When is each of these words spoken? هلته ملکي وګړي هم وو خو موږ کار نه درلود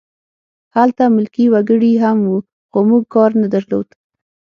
هلته 0.75 1.03
ملکي 1.15 1.45
وګړي 1.53 1.93
هم 2.03 2.17
وو 2.29 2.37
خو 2.71 2.79
موږ 2.89 3.03
کار 3.15 3.31
نه 3.41 3.47
درلود 3.53 3.87